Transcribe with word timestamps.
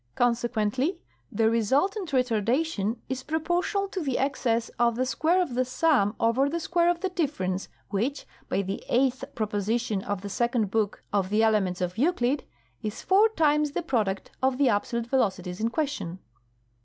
Consequently, 0.15 0.97
the 1.31 1.47
resultant 1.47 2.09
retardation 2.09 2.97
is 3.07 3.21
proportional 3.21 3.87
to 3.89 4.01
the 4.01 4.17
excess 4.17 4.69
of 4.79 4.95
the 4.95 5.05
square 5.05 5.39
of 5.39 5.53
the 5.53 5.63
sum 5.63 6.15
over 6.19 6.49
the 6.49 6.59
square 6.59 6.89
of 6.89 7.01
the 7.01 7.09
difference, 7.09 7.69
which 7.89 8.25
(by 8.49 8.63
the 8.63 8.83
eighth 8.89 9.23
proposition 9.35 10.01
of 10.03 10.21
the 10.21 10.27
second 10.29 10.71
book 10.71 11.03
of 11.13 11.29
the 11.29 11.43
Elements 11.43 11.81
of 11.81 11.99
Euclid) 11.99 12.45
is 12.81 13.03
four 13.03 13.29
times 13.29 13.73
the 13.73 13.83
product 13.83 14.31
of 14.41 14.57
the 14.57 14.69
absolute 14.69 15.05
velocities 15.05 15.59
in 15.59 15.69
question. 15.69 16.17